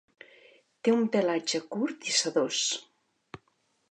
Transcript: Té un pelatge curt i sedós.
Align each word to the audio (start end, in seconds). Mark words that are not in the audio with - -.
Té 0.87 0.93
un 0.93 1.03
pelatge 1.15 1.61
curt 1.75 2.09
i 2.11 2.17
sedós. 2.21 2.65